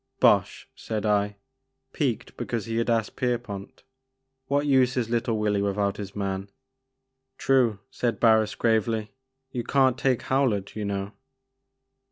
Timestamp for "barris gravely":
8.19-9.11